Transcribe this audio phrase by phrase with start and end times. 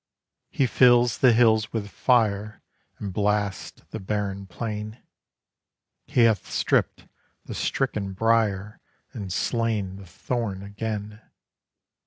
[0.49, 2.63] He fills the hills with fire
[2.97, 4.97] And blasts the barren plain;
[6.07, 7.07] He hath stript
[7.45, 8.79] the stricken briar,
[9.13, 11.21] And slain the thorn again.